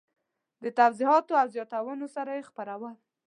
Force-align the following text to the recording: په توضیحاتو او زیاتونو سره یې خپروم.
په 0.59 0.67
توضیحاتو 0.79 1.33
او 1.41 1.47
زیاتونو 1.55 2.05
سره 2.15 2.31
یې 2.37 2.47
خپروم. 2.49 2.95